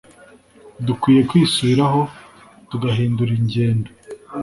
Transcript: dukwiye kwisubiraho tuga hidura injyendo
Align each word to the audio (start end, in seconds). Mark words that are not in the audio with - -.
dukwiye 0.85 1.21
kwisubiraho 1.29 2.01
tuga 2.69 2.87
hidura 2.97 3.31
injyendo 3.39 3.89